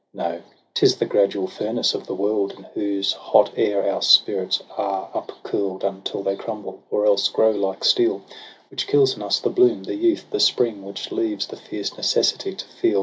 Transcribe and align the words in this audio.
No, 0.15 0.41
'tis 0.73 0.95
the 0.97 1.05
gradual 1.05 1.45
furnace 1.45 1.93
of 1.93 2.07
the 2.07 2.15
world. 2.15 2.53
In 2.53 2.63
whose 2.73 3.13
hot 3.13 3.51
air 3.55 3.87
our 3.87 4.01
spirits 4.01 4.59
are 4.75 5.11
upcurl'd 5.13 5.83
Until 5.83 6.23
they 6.23 6.35
crumble, 6.35 6.81
or 6.89 7.05
else 7.05 7.29
grow 7.29 7.51
like 7.51 7.83
steel— 7.83 8.23
Which 8.71 8.87
kills 8.87 9.15
in 9.15 9.21
us 9.21 9.39
the 9.39 9.51
bloom, 9.51 9.83
the 9.83 9.93
youth, 9.93 10.25
the 10.31 10.39
spring— 10.39 10.83
Which 10.85 11.11
leaves 11.11 11.45
the 11.45 11.55
fierce 11.55 11.95
necessity 11.97 12.55
to 12.55 12.65
feel. 12.65 12.99